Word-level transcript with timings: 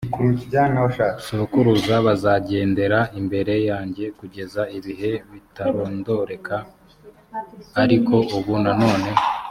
sokuruza 1.27 1.95
bazagendera 2.05 2.99
imbere 3.19 3.53
yanjye 3.69 4.05
kugeza 4.19 4.61
ibihe 4.77 5.11
bitarondoreka 5.31 6.55
k 7.71 7.73
ariko 7.83 8.15
ubu 8.37 8.53
noneho 8.65 9.13